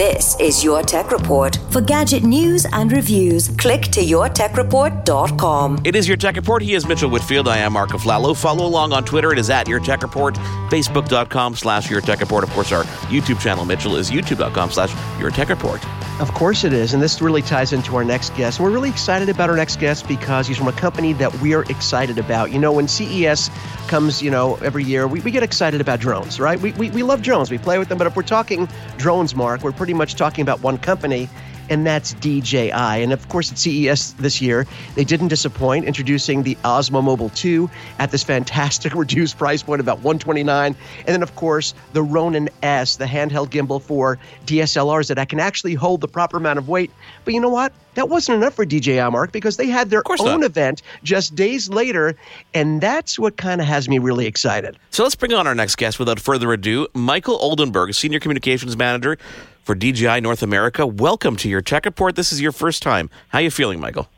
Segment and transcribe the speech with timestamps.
[0.00, 1.58] This is Your Tech Report.
[1.68, 5.82] For gadget news and reviews, click to yourtechreport.com.
[5.84, 6.62] It is Your Tech Report.
[6.62, 7.46] He is Mitchell Whitfield.
[7.46, 8.34] I am Marco Aflalo.
[8.34, 9.30] Follow along on Twitter.
[9.30, 10.36] It is at Your Tech Report.
[10.70, 12.44] Facebook.com slash Your Tech Report.
[12.44, 15.84] Of course, our YouTube channel, Mitchell, is youtube.com slash Your Tech Report.
[16.20, 16.92] Of course it is.
[16.92, 18.60] And this really ties into our next guest.
[18.60, 22.18] We're really excited about our next guest because he's from a company that we're excited
[22.18, 22.52] about.
[22.52, 23.50] You know, when CES
[23.88, 26.60] comes, you know, every year, we, we get excited about drones, right?
[26.60, 27.50] We, we, we love drones.
[27.50, 27.96] We play with them.
[27.96, 31.26] But if we're talking drones, Mark, we're pretty much talking about one company
[31.70, 32.72] and that's DJI.
[32.72, 34.66] And of course, at CES this year,
[34.96, 39.86] they didn't disappoint, introducing the Osmo Mobile 2 at this fantastic reduced price point of
[39.86, 45.18] about 129 And then, of course, the Ronin S, the handheld gimbal for DSLRs that
[45.18, 46.90] I can actually hold the proper amount of weight.
[47.24, 47.72] But you know what?
[47.94, 50.44] That wasn't enough for DJI, Mark, because they had their own not.
[50.44, 52.14] event just days later,
[52.54, 54.78] and that's what kind of has me really excited.
[54.90, 56.86] So let's bring on our next guest without further ado.
[56.94, 59.18] Michael Oldenburg, Senior Communications Manager
[59.62, 60.86] for DJI North America.
[60.86, 62.16] Welcome to your tech report.
[62.16, 63.10] This is your first time.
[63.28, 64.08] How are you feeling, Michael?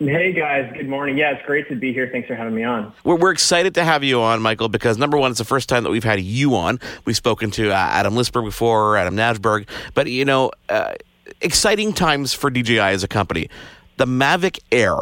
[0.00, 1.16] Hey guys, good morning.
[1.16, 2.08] Yeah, it's great to be here.
[2.10, 2.92] Thanks for having me on.
[3.04, 5.84] We're, we're excited to have you on, Michael, because number one, it's the first time
[5.84, 6.80] that we've had you on.
[7.04, 10.94] We've spoken to uh, Adam Lisberg before, Adam Najberg, but you know, uh,
[11.40, 13.48] exciting times for DJI as a company.
[13.96, 14.96] The Mavic Air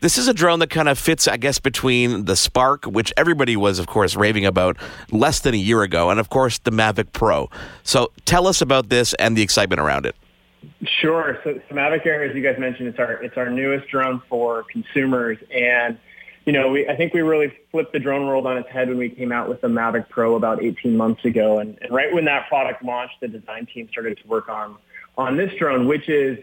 [0.00, 3.56] this is a drone that kind of fits, I guess, between the Spark, which everybody
[3.56, 4.76] was, of course, raving about
[5.10, 7.50] less than a year ago, and of course the Mavic Pro.
[7.82, 10.14] So tell us about this and the excitement around it.
[11.00, 11.38] Sure.
[11.44, 14.64] So, so Mavic Air, as you guys mentioned, it's our it's our newest drone for
[14.64, 15.98] consumers, and
[16.46, 18.98] you know, we, I think we really flipped the drone world on its head when
[18.98, 22.24] we came out with the Mavic Pro about 18 months ago, and, and right when
[22.24, 24.76] that product launched, the design team started to work on
[25.16, 26.38] on this drone, which is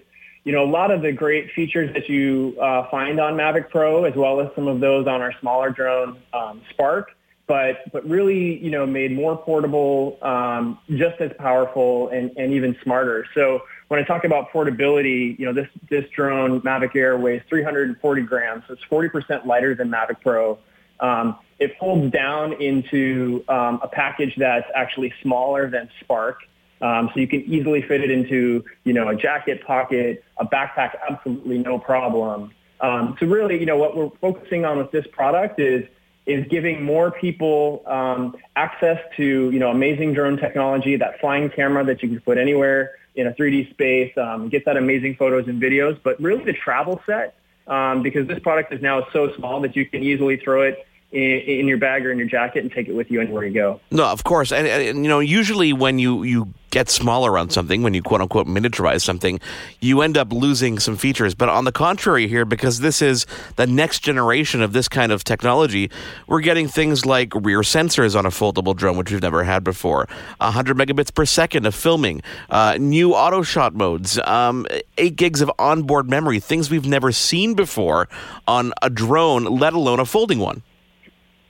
[0.46, 4.06] you know, a lot of the great features that you uh, find on Mavic Pro,
[4.06, 7.12] as well as some of those on our smaller drone um, Spark,
[7.48, 12.78] but but really, you know, made more portable, um, just as powerful, and, and even
[12.84, 13.26] smarter.
[13.34, 18.22] So when I talk about portability, you know, this this drone Mavic Air weighs 340
[18.22, 20.60] grams, so it's 40% lighter than Mavic Pro.
[21.00, 26.42] Um, it folds down into um, a package that's actually smaller than Spark.
[26.82, 30.96] Um, so you can easily fit it into, you know, a jacket pocket, a backpack,
[31.10, 32.52] absolutely no problem.
[32.82, 35.86] Um, so really, you know, what we're focusing on with this product is
[36.26, 41.86] is giving more people um, access to, you know, amazing drone technology, that flying camera
[41.86, 45.62] that you can put anywhere in a 3D space, um, get that amazing photos and
[45.62, 47.36] videos, but really the travel set,
[47.68, 51.68] um, because this product is now so small that you can easily throw it in,
[51.68, 53.80] your bag or in your jacket and take it with you anywhere you go.
[53.92, 57.84] No, of course, and, and, you know, usually when you you get smaller on something,
[57.84, 59.40] when you quote unquote miniaturize something,
[59.80, 61.34] you end up losing some features.
[61.34, 63.26] But on the contrary, here because this is
[63.56, 65.90] the next generation of this kind of technology,
[66.28, 70.10] we're getting things like rear sensors on a foldable drone, which we've never had before,
[70.40, 74.68] 100 megabits per second of filming, uh, new auto shot modes, um,
[74.98, 78.10] eight gigs of onboard memory, things we've never seen before
[78.50, 80.62] on a drone, let alone a folding one.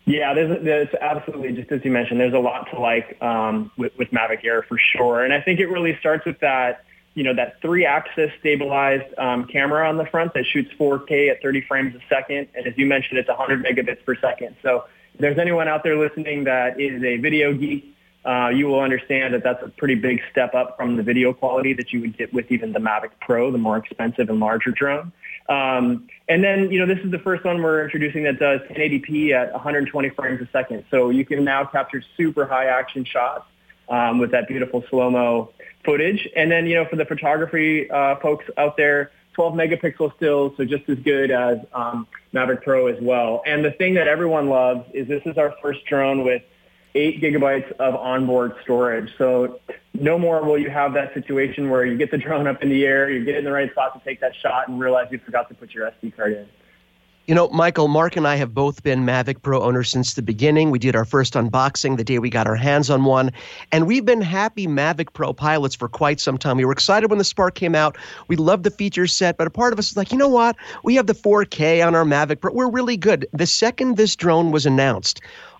[0.05, 3.97] Yeah, there's, there's absolutely, just as you mentioned, there's a lot to like um, with,
[3.97, 5.23] with Mavic Air for sure.
[5.23, 6.85] And I think it really starts with that,
[7.15, 11.61] you know, that three-axis stabilized um, camera on the front that shoots 4K at 30
[11.61, 12.49] frames a second.
[12.55, 14.55] And as you mentioned, it's 100 megabits per second.
[14.61, 14.85] So
[15.15, 17.95] if there's anyone out there listening that is a video geek,
[18.25, 21.73] uh, you will understand that that's a pretty big step up from the video quality
[21.73, 25.11] that you would get with even the Mavic Pro, the more expensive and larger drone.
[25.47, 29.31] Um, and then, you know, this is the first one we're introducing that does 1080p
[29.31, 30.85] at 120 frames a second.
[30.89, 33.45] So you can now capture super high action shots
[33.89, 35.51] um, with that beautiful slow-mo
[35.83, 36.27] footage.
[36.35, 40.65] And then, you know, for the photography uh, folks out there, 12 megapixel stills, so
[40.65, 43.43] just as good as um, Mavic Pro as well.
[43.45, 46.41] And the thing that everyone loves is this is our first drone with
[46.95, 49.11] eight gigabytes of onboard storage.
[49.17, 49.59] So
[49.93, 52.85] no more will you have that situation where you get the drone up in the
[52.85, 55.47] air, you get in the right spot to take that shot and realize you forgot
[55.49, 56.47] to put your SD card in.
[57.27, 60.69] You know, Michael, Mark and I have both been Mavic Pro owners since the beginning.
[60.69, 63.31] We did our first unboxing the day we got our hands on one,
[63.71, 66.57] and we've been happy Mavic Pro pilots for quite some time.
[66.57, 67.97] We were excited when the Spark came out.
[68.27, 70.55] We loved the feature set, but a part of us is like, you know what?
[70.83, 72.53] We have the 4K on our Mavic Pro.
[72.53, 73.27] We're really good.
[73.33, 75.19] The second this drone was announced,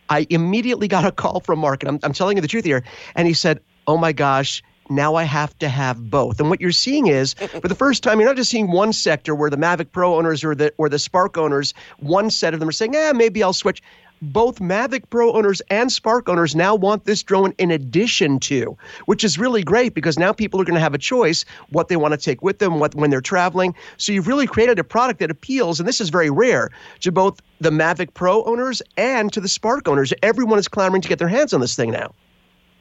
[0.09, 2.83] I immediately got a call from Mark, and I'm, I'm telling you the truth here.
[3.15, 6.39] And he said, Oh my gosh, now I have to have both.
[6.39, 9.33] And what you're seeing is, for the first time, you're not just seeing one sector
[9.33, 12.69] where the Mavic Pro owners or the or the Spark owners, one set of them
[12.69, 13.81] are saying, "Eh, maybe I'll switch."
[14.21, 19.23] Both Mavic Pro owners and Spark owners now want this drone in addition to, which
[19.23, 22.13] is really great because now people are going to have a choice what they want
[22.13, 23.75] to take with them what, when they're traveling.
[23.97, 26.69] So you've really created a product that appeals, and this is very rare,
[27.01, 30.13] to both the Mavic Pro owners and to the Spark owners.
[30.23, 32.13] Everyone is clamoring to get their hands on this thing now.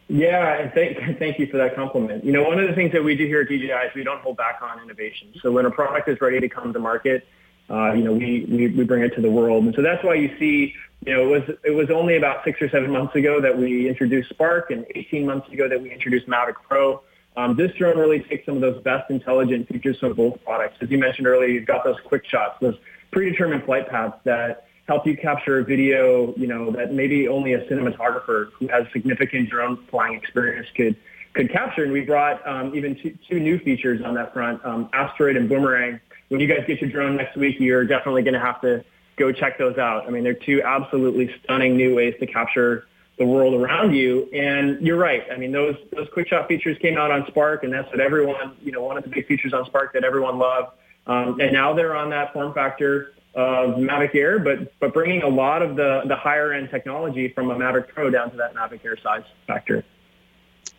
[0.08, 2.24] Yeah, and thank, thank you for that compliment.
[2.24, 4.20] You know, one of the things that we do here at DJI is we don't
[4.20, 5.32] hold back on innovation.
[5.40, 7.26] So when a product is ready to come to market,
[7.70, 9.64] uh, you know, we, we, we bring it to the world.
[9.64, 10.74] And so that's why you see,
[11.06, 13.88] you know, it was, it was only about six or seven months ago that we
[13.88, 17.02] introduced Spark and 18 months ago that we introduced Mavic Pro.
[17.36, 20.76] Um, this drone really takes some of those best intelligent features from both products.
[20.80, 22.76] As you mentioned earlier, you've got those quick shots, those
[23.10, 27.64] predetermined flight paths that help you capture a video, you know, that maybe only a
[27.66, 30.96] cinematographer who has significant drone flying experience could
[31.34, 31.82] could capture.
[31.82, 35.48] And we brought um, even two, two, new features on that front, um, Asteroid and
[35.48, 36.00] Boomerang.
[36.28, 38.84] When you guys get your drone next week, you're definitely going to have to
[39.16, 40.06] go check those out.
[40.06, 42.86] I mean, they're two absolutely stunning new ways to capture
[43.18, 44.28] the world around you.
[44.32, 45.24] And you're right.
[45.30, 48.56] I mean, those those quick shot features came out on Spark, and that's what everyone,
[48.62, 50.70] you know, one of the big features on Spark that everyone loved.
[51.06, 55.28] Um, and now they're on that form factor of Mavic Air, but but bringing a
[55.28, 58.84] lot of the the higher end technology from a Mavic Pro down to that Mavic
[58.84, 59.84] Air size factor.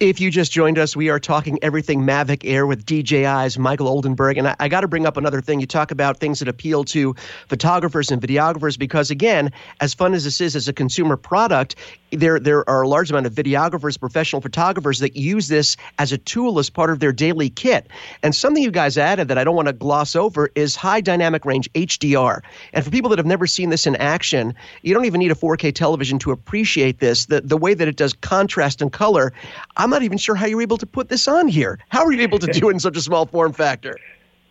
[0.02, 4.38] If you just joined us, we are talking everything Mavic Air with DJI's Michael Oldenburg.
[4.38, 5.62] And I, I got to bring up another thing.
[5.62, 7.16] You talk about things that appeal to
[7.48, 11.76] photographers and videographers because, again, as fun as this is as a consumer product,
[12.12, 16.18] there, there are a large amount of videographers, professional photographers that use this as a
[16.18, 17.88] tool as part of their daily kit.
[18.22, 21.46] And something you guys added that I don't want to gloss over is high dynamic
[21.46, 22.42] range HDR.
[22.74, 25.36] And for people that have never seen this in action, you don't even need a
[25.36, 27.28] 4K television to appreciate this.
[27.28, 29.32] The, the way that it does contrast and color,
[29.86, 31.78] I'm not even sure how you're able to put this on here.
[31.90, 33.96] How are you able to do it in such a small form factor?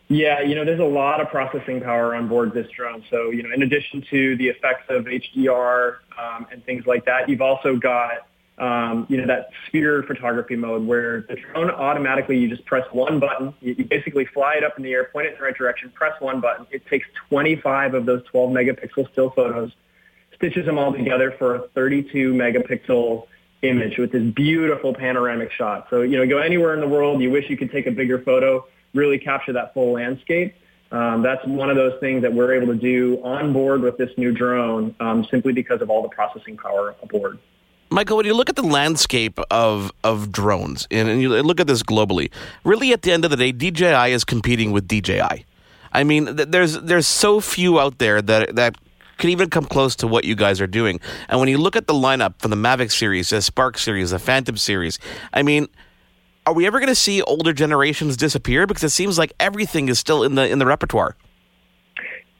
[0.06, 3.02] Yeah, you know, there's a lot of processing power on board this drone.
[3.10, 7.28] So, you know, in addition to the effects of HDR um, and things like that,
[7.28, 8.28] you've also got,
[8.58, 13.18] um, you know, that sphere photography mode where the drone automatically, you just press one
[13.18, 13.52] button.
[13.60, 15.90] You, you basically fly it up in the air, point it in the right direction,
[15.96, 16.64] press one button.
[16.70, 19.72] It takes 25 of those 12 megapixel still photos,
[20.36, 23.26] stitches them all together for a 32 megapixel
[23.64, 25.88] image with this beautiful panoramic shot.
[25.90, 28.18] So, you know, go anywhere in the world, you wish you could take a bigger
[28.18, 30.54] photo, really capture that full landscape.
[30.92, 34.10] Um, that's one of those things that we're able to do on board with this
[34.16, 37.38] new drone um, simply because of all the processing power aboard.
[37.90, 41.66] Michael, when you look at the landscape of of drones and, and you look at
[41.66, 42.30] this globally,
[42.64, 45.44] really at the end of the day, DJI is competing with DJI.
[45.92, 48.76] I mean, th- there's there's so few out there that that
[49.18, 51.00] can even come close to what you guys are doing.
[51.28, 54.18] And when you look at the lineup from the Mavic series, the Spark series, the
[54.18, 54.98] Phantom series,
[55.32, 55.68] I mean,
[56.46, 58.66] are we ever going to see older generations disappear?
[58.66, 61.16] Because it seems like everything is still in the in the repertoire.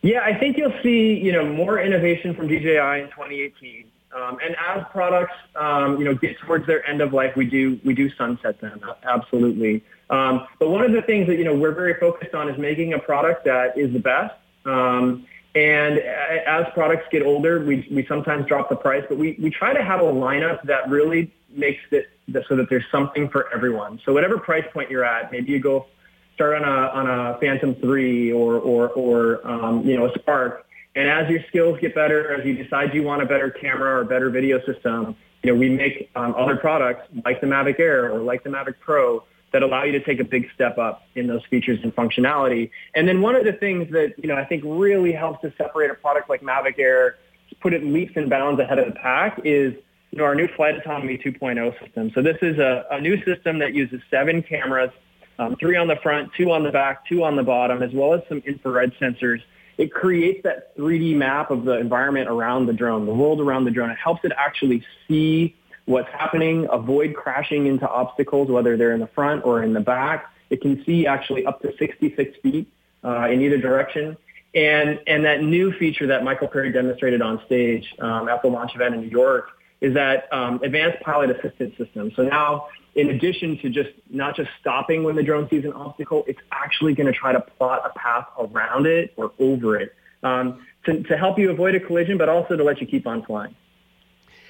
[0.03, 3.87] Yeah, I think you'll see you know more innovation from DJI in 2018.
[4.15, 7.81] Um, and as products, um, you know, get towards their end of life, we do
[7.85, 9.83] we do sunset them absolutely.
[10.11, 12.93] Um, but one of the things that you know we're very focused on is making
[12.93, 14.35] a product that is the best.
[14.67, 19.51] Um, and as products get older, we, we sometimes drop the price, but we, we
[19.51, 22.11] try to have a lineup that really makes it
[22.49, 24.01] so that there's something for everyone.
[24.05, 25.87] So whatever price point you're at, maybe you go
[26.35, 30.67] start on a, on a Phantom 3 or, or, or um, you know, a Spark.
[30.97, 34.05] And as your skills get better, as you decide you want a better camera or
[34.05, 38.21] better video system, you know, we make um, other products like the Mavic Air or
[38.21, 39.25] like the Mavic Pro
[39.55, 42.71] that allow you to take a big step up in those features and functionality.
[42.97, 45.93] And then one of the things that, you know, I think really helps to separate
[45.93, 47.17] a product like Mavic Air,
[47.61, 49.73] put it leaps and bounds ahead of the pack is,
[50.11, 52.11] you know, our new Flight Autonomy 2.0 system.
[52.17, 54.91] So this is a, a new system that uses seven cameras,
[55.39, 58.13] um, three on the front, two on the back, two on the bottom, as well
[58.13, 59.41] as some infrared sensors.
[59.79, 63.71] It creates that 3D map of the environment around the drone, the world around the
[63.71, 63.91] drone.
[63.91, 65.55] It helps it actually see
[65.87, 70.31] what's happening, avoid crashing into obstacles, whether they're in the front or in the back.
[70.51, 72.69] It can see actually up to 66 feet
[73.03, 74.17] uh, in either direction.
[74.55, 78.75] And, and that new feature that Michael Perry demonstrated on stage um, at the launch
[78.75, 79.51] event in New York
[79.81, 82.13] is that um, advanced pilot assistance system.
[82.15, 86.25] So now, in addition to just not just stopping when the drone sees an obstacle,
[86.29, 90.65] it's actually going to try to plot a path around it or over it um,
[90.87, 93.55] to, to help you avoid a collision, but also to let you keep on flying.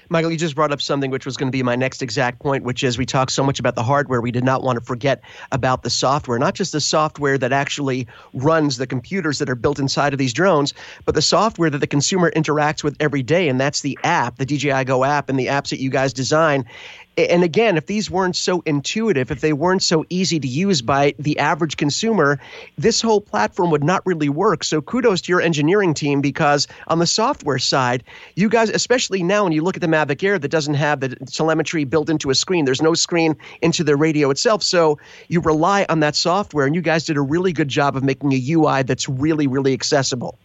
[0.09, 2.63] Michael, you just brought up something which was going to be my next exact point,
[2.63, 5.21] which is we talk so much about the hardware, we did not want to forget
[5.51, 9.79] about the software, not just the software that actually runs the computers that are built
[9.79, 10.73] inside of these drones,
[11.05, 14.45] but the software that the consumer interacts with every day, and that's the app, the
[14.45, 16.65] DJI Go app, and the apps that you guys design
[17.17, 21.13] and again, if these weren't so intuitive, if they weren't so easy to use by
[21.17, 22.39] the average consumer,
[22.77, 24.63] this whole platform would not really work.
[24.63, 28.03] So kudos to your engineering team because on the software side,
[28.35, 31.15] you guys, especially now when you look at the Mavic Air that doesn't have the
[31.15, 34.63] telemetry built into a screen, there's no screen into the radio itself.
[34.63, 38.03] So you rely on that software, and you guys did a really good job of
[38.03, 40.37] making a UI that's really, really accessible.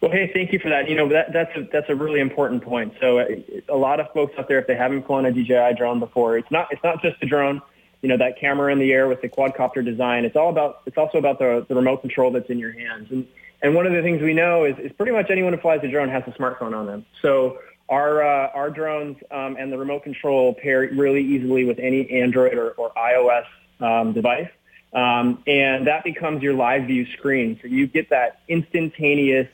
[0.00, 0.88] Well, hey, thank you for that.
[0.88, 2.94] You know, that, that's a, that's a really important point.
[3.00, 3.26] So, uh,
[3.68, 6.50] a lot of folks out there, if they haven't flown a DJI drone before, it's
[6.50, 7.60] not it's not just the drone.
[8.00, 10.24] You know, that camera in the air with the quadcopter design.
[10.24, 10.82] It's all about.
[10.86, 13.10] It's also about the, the remote control that's in your hands.
[13.10, 13.26] And
[13.60, 15.88] and one of the things we know is, is pretty much anyone who flies a
[15.88, 17.04] drone has a smartphone on them.
[17.22, 22.08] So our uh, our drones um, and the remote control pair really easily with any
[22.10, 23.46] Android or, or iOS
[23.80, 24.50] um, device.
[24.92, 27.58] Um, and that becomes your live view screen.
[27.60, 29.48] So you get that instantaneous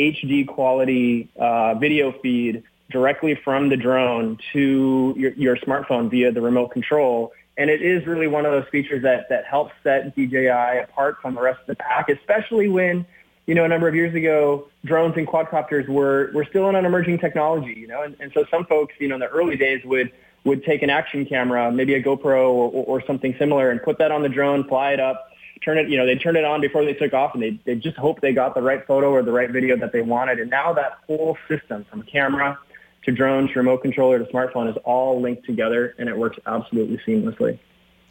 [0.00, 6.40] HD quality uh, video feed directly from the drone to your, your, smartphone via the
[6.40, 7.32] remote control.
[7.56, 11.34] And it is really one of those features that, that helps set DJI apart from
[11.34, 13.06] the rest of the pack, especially when,
[13.46, 16.84] you know, a number of years ago, drones and quadcopters were, were still in an
[16.84, 19.84] emerging technology, you know, and, and so some folks, you know, in the early days
[19.84, 20.10] would
[20.44, 24.10] would take an action camera, maybe a GoPro or, or something similar, and put that
[24.10, 25.29] on the drone, fly it up,
[25.64, 27.74] turn it, you know, they turn it on before they took off, and they they
[27.74, 30.40] just hope they got the right photo or the right video that they wanted.
[30.40, 32.58] And now that whole system, from camera
[33.04, 36.98] to drone to remote controller to smartphone, is all linked together, and it works absolutely
[37.06, 37.58] seamlessly.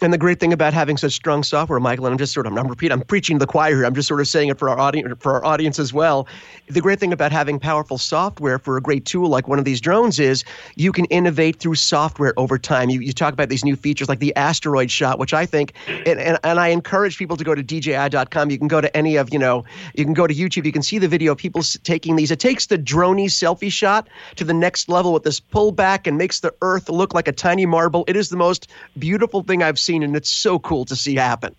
[0.01, 2.57] And the great thing about having such strong software, Michael, and I'm just sort of
[2.57, 3.85] I'm repeating, I'm preaching to the choir here.
[3.85, 6.27] I'm just sort of saying it for our audience for our audience as well.
[6.67, 9.81] The great thing about having powerful software for a great tool like one of these
[9.81, 12.89] drones is you can innovate through software over time.
[12.89, 16.19] You, you talk about these new features like the asteroid shot, which I think and,
[16.19, 18.51] and, and I encourage people to go to DJI.com.
[18.51, 19.65] You can go to any of, you know,
[19.95, 22.31] you can go to YouTube, you can see the video of people taking these.
[22.31, 26.39] It takes the droney selfie shot to the next level with this pullback and makes
[26.39, 28.05] the earth look like a tiny marble.
[28.07, 31.15] It is the most beautiful thing I've seen seen, and it's so cool to see
[31.15, 31.55] happen.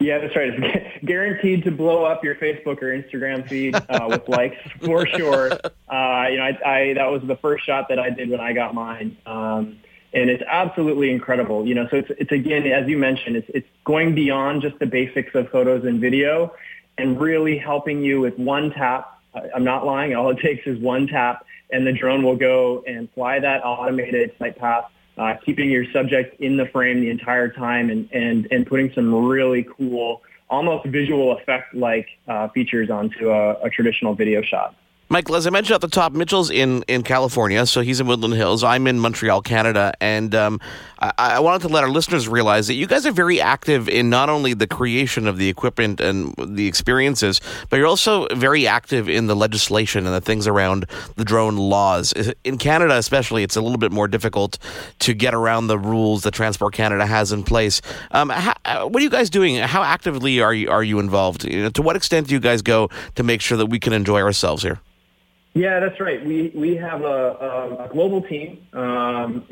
[0.00, 0.50] Yeah, that's right.
[0.52, 5.52] It's guaranteed to blow up your Facebook or Instagram feed uh, with likes for sure.
[5.52, 8.52] Uh, you know, I, I, that was the first shot that I did when I
[8.52, 9.78] got mine, um,
[10.12, 11.64] and it's absolutely incredible.
[11.64, 14.86] You know, so it's it's again, as you mentioned, it's it's going beyond just the
[14.86, 16.52] basics of photos and video,
[16.96, 19.14] and really helping you with one tap.
[19.54, 20.16] I'm not lying.
[20.16, 24.34] All it takes is one tap, and the drone will go and fly that automated
[24.38, 28.66] flight path uh, keeping your subject in the frame the entire time and, and, and
[28.66, 34.42] putting some really cool, almost visual effect like uh, features onto a, a traditional video
[34.42, 34.74] shot.
[35.10, 38.34] Michael, as I mentioned at the top, Mitchell's in, in California, so he's in Woodland
[38.34, 38.62] Hills.
[38.62, 40.60] I'm in Montreal, Canada, and um,
[40.98, 44.10] I, I, wanted to let our listeners realize that you guys are very active in
[44.10, 49.08] not only the creation of the equipment and the experiences, but you're also very active
[49.08, 50.84] in the legislation and the things around
[51.16, 52.12] the drone laws.
[52.44, 54.58] In Canada, especially, it's a little bit more difficult
[54.98, 57.80] to get around the rules that Transport Canada has in place.
[58.10, 59.56] Um, how, uh, what are you guys doing?
[59.56, 61.44] How actively are you are you involved?
[61.44, 63.94] You know, to what extent do you guys go to make sure that we can
[63.94, 64.82] enjoy ourselves here?
[65.58, 66.24] Yeah, that's right.
[66.24, 69.44] We we have a, a global team um,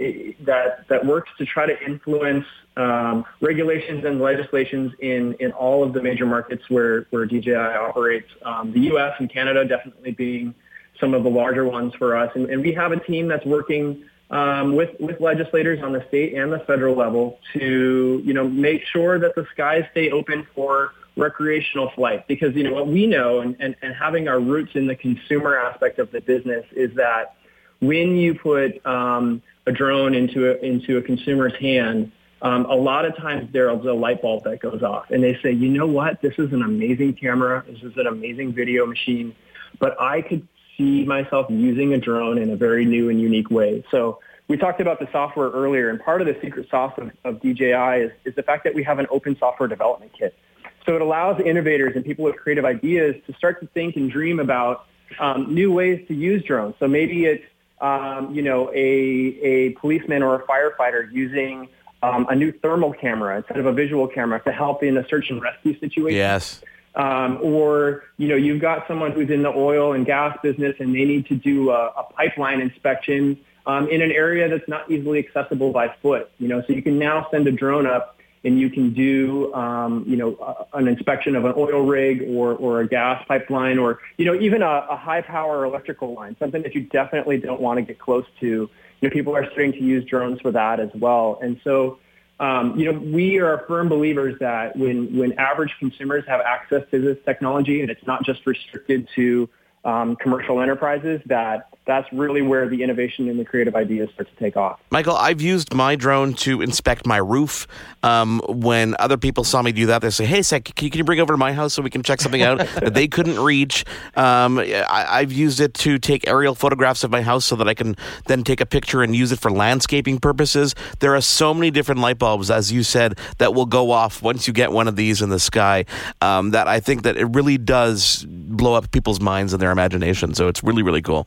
[0.42, 2.46] that that works to try to influence
[2.76, 8.30] um, regulations and legislations in, in all of the major markets where where DJI operates.
[8.42, 9.14] Um, the U.S.
[9.18, 10.54] and Canada definitely being
[11.00, 14.04] some of the larger ones for us, and, and we have a team that's working
[14.30, 18.84] um, with with legislators on the state and the federal level to you know make
[18.84, 23.40] sure that the skies stay open for recreational flight because you know what we know
[23.40, 27.36] and, and, and having our roots in the consumer aspect of the business is that
[27.80, 33.06] when you put um, a drone into a, into a consumer's hand, um, a lot
[33.06, 36.20] of times there's a light bulb that goes off and they say, you know what,
[36.20, 39.34] this is an amazing camera, this is an amazing video machine,
[39.78, 40.46] but I could
[40.76, 43.82] see myself using a drone in a very new and unique way.
[43.90, 47.40] So we talked about the software earlier, and part of the secret sauce of, of
[47.40, 50.36] DJI is, is the fact that we have an open software development kit.
[50.86, 54.38] So it allows innovators and people with creative ideas to start to think and dream
[54.38, 54.86] about
[55.18, 56.74] um, new ways to use drones.
[56.78, 57.44] So maybe it's
[57.80, 61.68] um, you know a a policeman or a firefighter using
[62.02, 65.30] um, a new thermal camera instead of a visual camera to help in a search
[65.30, 66.16] and rescue situation.
[66.16, 66.62] Yes.
[66.94, 70.94] Um, or you know you've got someone who's in the oil and gas business and
[70.94, 75.18] they need to do a, a pipeline inspection um, in an area that's not easily
[75.18, 76.30] accessible by foot.
[76.38, 78.15] You know, so you can now send a drone up
[78.46, 80.36] and you can do, um, you know,
[80.72, 84.34] a, an inspection of an oil rig or, or a gas pipeline or, you know,
[84.40, 87.98] even a, a high power electrical line, something that you definitely don't want to get
[87.98, 88.46] close to.
[88.46, 88.70] You
[89.02, 91.40] know, people are starting to use drones for that as well.
[91.42, 91.98] And so,
[92.38, 97.00] um, you know, we are firm believers that when, when average consumers have access to
[97.00, 99.48] this technology and it's not just restricted to
[99.86, 104.34] um, commercial enterprises, that that's really where the innovation and the creative ideas start to
[104.36, 104.80] take off.
[104.90, 107.68] Michael, I've used my drone to inspect my roof.
[108.02, 110.98] Um, when other people saw me do that, they say, "Hey, Sec, can you, can
[110.98, 113.38] you bring over to my house so we can check something out that they couldn't
[113.38, 113.84] reach?"
[114.16, 117.74] Um, I, have used it to take aerial photographs of my house so that I
[117.74, 120.74] can then take a picture and use it for landscaping purposes.
[120.98, 124.48] There are so many different light bulbs, as you said, that will go off once
[124.48, 125.84] you get one of these in the sky.
[126.20, 130.34] Um, that I think that it really does blow up people's minds and their imagination.
[130.34, 131.26] So it's really really cool.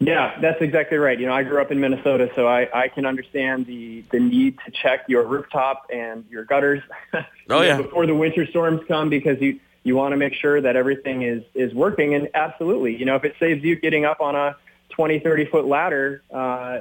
[0.00, 1.18] Yeah, that's exactly right.
[1.18, 4.56] You know, I grew up in Minnesota, so I, I can understand the, the need
[4.64, 6.82] to check your rooftop and your gutters
[7.50, 7.78] oh, yeah.
[7.78, 11.42] before the winter storms come because you, you want to make sure that everything is,
[11.52, 12.14] is working.
[12.14, 14.56] And absolutely, you know, if it saves you getting up on a
[14.90, 16.78] 20, 30 foot ladder, uh,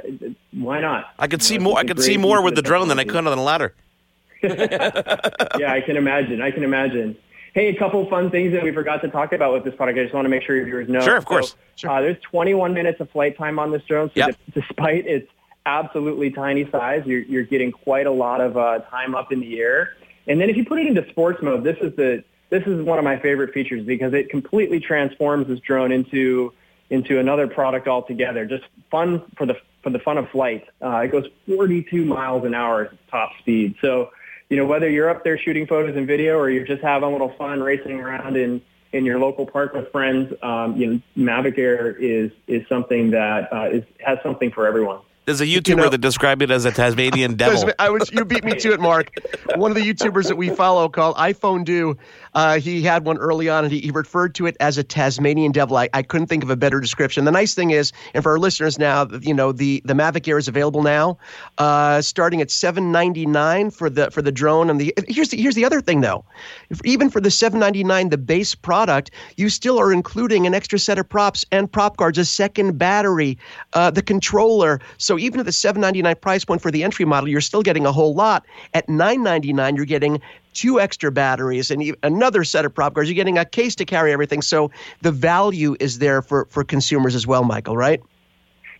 [0.52, 1.12] why not?
[1.18, 1.80] I could see you know, more.
[1.80, 3.74] I could see more with the drone than I could on the ladder.
[4.44, 6.40] yeah, I can imagine.
[6.40, 7.18] I can imagine.
[7.58, 9.98] Hey, a couple fun things that we forgot to talk about with this product.
[9.98, 11.00] I just want to make sure your viewers know.
[11.00, 11.54] Sure, of course.
[11.54, 11.90] So, sure.
[11.90, 14.10] Uh, there's 21 minutes of flight time on this drone.
[14.10, 14.38] So yep.
[14.54, 15.28] d- despite its
[15.66, 19.60] absolutely tiny size, you're, you're getting quite a lot of uh, time up in the
[19.60, 19.96] air.
[20.28, 23.00] And then if you put it into sports mode, this is the this is one
[23.00, 26.54] of my favorite features because it completely transforms this drone into
[26.92, 28.46] into another product altogether.
[28.46, 30.68] Just fun for the for the fun of flight.
[30.80, 33.74] Uh, it goes 42 miles an hour at top speed.
[33.82, 34.12] So
[34.50, 37.12] you know, whether you're up there shooting photos and video or you're just having a
[37.12, 38.62] little fun racing around in,
[38.94, 43.52] in your local park with friends, um, you know, Mavic Air is, is something that
[43.52, 45.00] uh, is, has something for everyone.
[45.28, 47.70] There's a YouTuber you know, that described it as a Tasmanian devil.
[47.80, 49.12] I was you beat me to it, Mark.
[49.56, 51.98] One of the YouTubers that we follow called iPhonedo.
[52.34, 55.52] Uh, he had one early on, and he, he, referred to it as a Tasmanian
[55.52, 55.76] devil.
[55.76, 57.26] I, I couldn't think of a better description.
[57.26, 60.38] The nice thing is, and for our listeners now, you know the the Mavic Air
[60.38, 61.18] is available now,
[61.58, 64.70] uh, starting at seven ninety nine for the for the drone.
[64.70, 66.24] And the here's the here's the other thing though,
[66.70, 70.54] if, even for the seven ninety nine, the base product, you still are including an
[70.54, 73.38] extra set of props and prop guards, a second battery,
[73.74, 74.80] uh, the controller.
[74.98, 77.92] So even at the 799 price point for the entry model, you're still getting a
[77.92, 78.46] whole lot.
[78.74, 80.22] At 999, you're getting
[80.54, 83.10] two extra batteries and another set of prop guards.
[83.10, 84.42] You're getting a case to carry everything.
[84.42, 84.72] So
[85.02, 88.02] the value is there for, for consumers as well, Michael, right?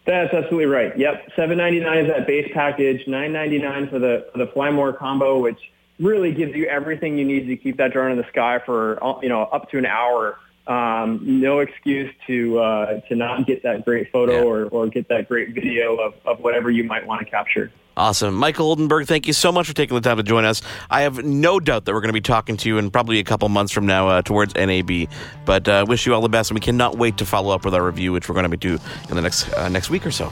[0.06, 0.98] That's absolutely right.
[0.98, 3.06] Yep, seven ninety nine is that base package.
[3.08, 5.60] Nine ninety nine for the for the Fly More combo, which
[6.00, 9.20] really gives you everything you need to keep that drone in the sky for uh,
[9.22, 13.86] you know up to an hour um, no excuse to uh, to not get that
[13.86, 14.44] great photo yeah.
[14.44, 17.72] or, or get that great video of, of whatever you might want to capture.
[17.96, 18.36] Awesome.
[18.36, 20.62] Michael Oldenburg, thank you so much for taking the time to join us.
[20.88, 23.24] I have no doubt that we're going to be talking to you in probably a
[23.24, 25.08] couple months from now uh, towards NAB.
[25.46, 27.74] But uh, wish you all the best, and we cannot wait to follow up with
[27.74, 28.78] our review, which we're going to be do
[29.10, 30.32] in the next uh, next week or so.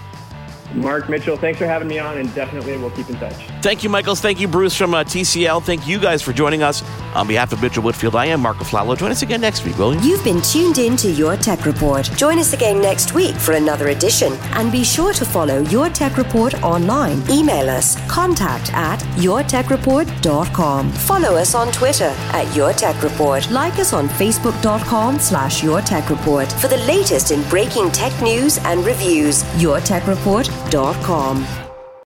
[0.75, 3.33] Mark Mitchell, thanks for having me on, and definitely we'll keep in touch.
[3.61, 4.19] Thank you, Michaels.
[4.19, 5.63] Thank you, Bruce from uh, TCL.
[5.63, 6.83] Thank you guys for joining us.
[7.15, 8.97] On behalf of Mitchell Whitfield, I am Marco Aflalo.
[8.97, 10.01] Join us again next week, will you?
[10.01, 12.09] You've been tuned in to Your Tech Report.
[12.17, 16.17] Join us again next week for another edition, and be sure to follow Your Tech
[16.17, 17.23] Report online.
[17.31, 20.91] Email us contact at yourtechreport.com.
[20.91, 23.49] Follow us on Twitter at Your Tech Report.
[23.49, 28.57] Like us on facebook.com slash Your Tech Report for the latest in breaking tech news
[28.59, 29.43] and reviews.
[29.61, 31.64] Your Tech Report com.